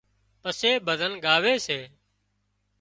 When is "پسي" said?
0.41-0.71